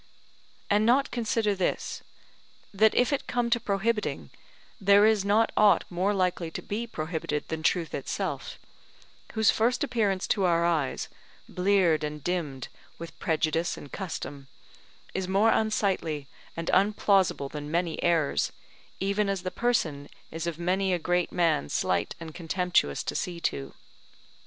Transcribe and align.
and 0.67 0.83
not 0.83 1.11
consider 1.11 1.53
this, 1.53 2.01
that 2.73 2.95
if 2.95 3.13
it 3.13 3.27
come 3.27 3.51
to 3.51 3.59
prohibiting, 3.59 4.31
there 4.79 5.05
is 5.05 5.23
not 5.23 5.51
aught 5.55 5.83
more 5.91 6.11
likely 6.11 6.49
to 6.49 6.63
be 6.63 6.87
prohibited 6.87 7.47
than 7.49 7.61
truth 7.61 7.93
itself; 7.93 8.57
whose 9.33 9.51
first 9.51 9.83
appearance 9.83 10.25
to 10.25 10.43
our 10.43 10.65
eyes, 10.65 11.07
bleared 11.47 12.03
and 12.03 12.23
dimmed 12.23 12.67
with 12.97 13.19
prejudice 13.19 13.77
and 13.77 13.91
custom, 13.91 14.47
is 15.13 15.27
more 15.27 15.51
unsightly 15.51 16.27
and 16.57 16.71
unplausible 16.73 17.47
than 17.47 17.69
many 17.69 18.01
errors, 18.01 18.51
even 18.99 19.29
as 19.29 19.43
the 19.43 19.51
person 19.51 20.09
is 20.31 20.47
of 20.47 20.57
many 20.57 20.91
a 20.91 20.97
great 20.97 21.31
man 21.31 21.69
slight 21.69 22.15
and 22.19 22.33
contemptuous 22.33 23.03
to 23.03 23.13
see 23.13 23.39
to. 23.39 23.75